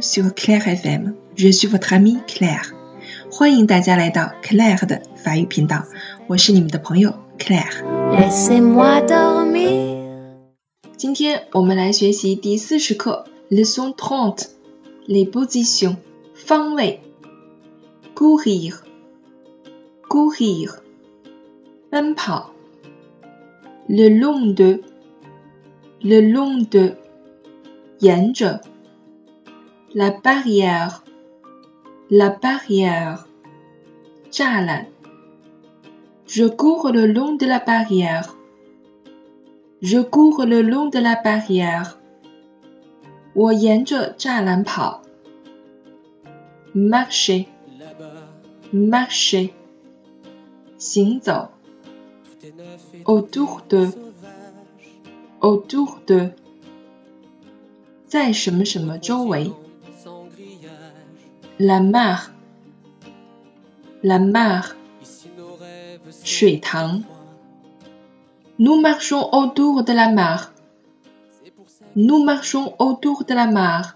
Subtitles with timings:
[0.00, 2.72] sur Claire FM，je suis votre amie Claire。
[3.30, 5.84] 欢迎大家来到 Claire 的法语频道，
[6.26, 7.82] 我是你们的朋友 Claire。
[8.12, 10.00] Laissez-moi dormir.
[10.96, 14.46] 今天我们来学习第四十课 Leçon trente
[15.06, 15.96] les positions
[16.34, 17.00] 方位
[18.14, 18.76] courir
[20.08, 20.76] courir
[21.90, 22.52] 奔跑
[23.86, 24.82] le long de
[26.00, 26.96] le long de
[27.98, 28.62] 沿着
[29.93, 31.03] la barrière
[32.09, 33.27] la barrière
[34.31, 34.85] 栅栏
[36.27, 38.35] je cours le long de la barrière
[39.81, 41.99] je cours le long de la barrière.
[43.33, 45.01] 我沿着栅栏跑。
[46.73, 47.45] marcher,
[48.73, 49.51] marcher.
[50.79, 51.49] 行走。
[53.03, 53.91] autour de,
[55.39, 56.31] autour de.
[58.07, 59.51] 在什么什么周围。
[61.59, 62.31] la mare,
[64.03, 64.75] la mare.
[66.23, 67.03] 水塘。
[68.57, 70.53] Nous marchons autour de la mare.
[71.95, 73.95] Nous marchons autour de la mare.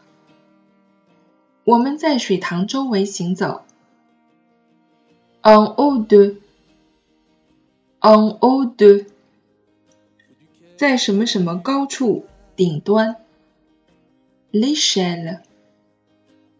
[1.65, 3.61] 我们在水塘周围行走。
[5.41, 6.37] En haut de.
[7.99, 9.05] En haut de.
[10.77, 13.17] 在什么什么高处顶端。
[14.51, 15.41] L'échelle.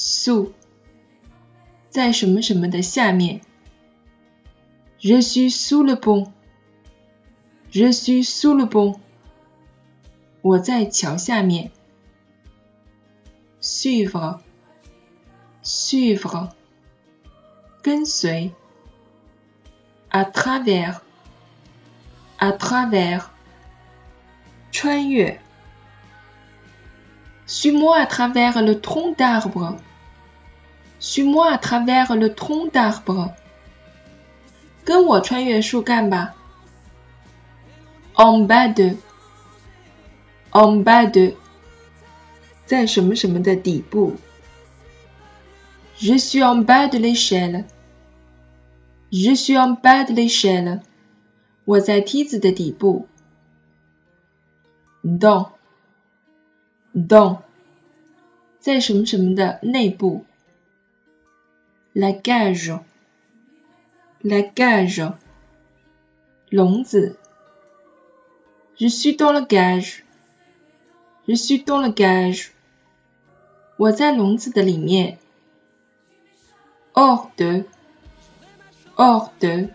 [0.00, 0.52] sous，
[1.90, 3.40] 在什么什么的下面。
[4.98, 6.32] Je suis sous le pont.
[7.70, 8.98] Je suis sous le pont.
[10.42, 11.70] 我在桥下面。
[13.60, 14.40] Suivre,
[15.62, 16.50] suivre.
[17.82, 18.52] 跟随。
[20.10, 21.00] À travers,
[22.38, 23.30] à travers.
[24.72, 25.40] 穿越。
[27.46, 29.76] Suis-moi à travers le tronc d'arbre.
[31.00, 33.34] Suis-moi à travers le tronc d'arbre.
[34.84, 36.34] 跟我穿越树干吧。
[38.14, 38.96] En bas de,
[40.50, 41.34] en bas de，
[42.66, 44.16] 在什么什么的底部。
[45.98, 47.64] Je suis en bas de l'échelle.
[49.10, 50.80] Je suis en bas de l'échelle.
[51.64, 53.08] 我在梯子的底部。
[55.02, 55.50] Dans,
[56.94, 57.38] dans，
[58.60, 60.24] 在什么什么的内部。
[61.94, 62.72] La cage.
[64.22, 65.02] La cage.
[66.50, 67.16] 笼子。
[68.78, 70.04] Je suis dans le cage.
[71.26, 72.52] Je suis dans le cage.
[73.76, 75.18] 我在笼子的里面。
[76.92, 77.64] Hors de.
[78.94, 79.70] Hors de.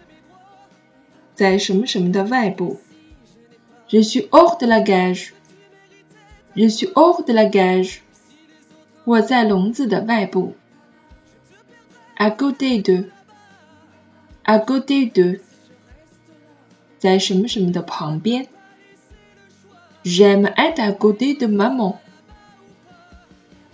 [1.36, 2.80] 在什么什么的外部。
[3.90, 5.34] Je suis hors de la cage.
[6.56, 8.00] Je suis hors de la cage.
[9.04, 10.56] 我在笼子的外部。
[12.18, 13.10] À côté de.
[14.44, 15.42] À côté de.
[17.02, 18.48] 在什么什么的旁边。
[20.04, 22.00] J'aime être à côté de maman.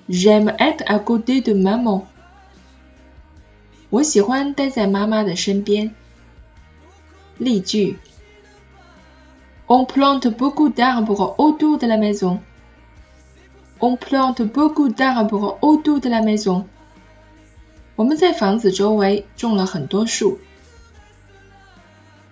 [0.07, 2.07] J'aime être à côté de maman.
[3.89, 5.93] 我喜欢待在妈妈的身边。
[7.37, 7.97] 例句：
[9.67, 12.39] On plante beaucoup d'arbres autour de la maison.
[13.81, 16.65] On plante beaucoup d'arbres autour de la maison.
[17.95, 20.39] 我们在房子周围种了很多树。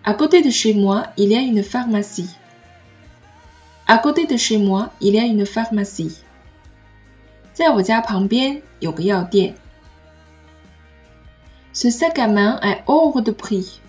[0.04, 2.30] À côté de chez moi, il y a une pharmacie.
[3.88, 6.18] À côté de chez moi, il y a une pharmacie.
[7.54, 9.56] 在我家旁边有个药店。
[11.74, 13.82] Ce sac à main est hors de prix.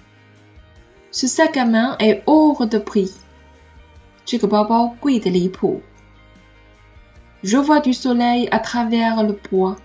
[1.11, 3.13] Ce sac à main est hors de prix.
[4.25, 5.83] 这个包包贵得离谱。
[7.43, 9.77] Je vois du soleil à travers le bois.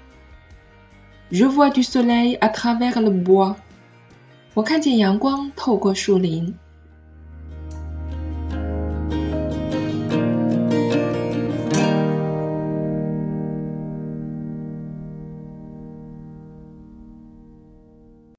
[1.32, 3.56] Je vois du soleil à travers le bois.
[4.54, 6.54] 我看见阳光透过树林。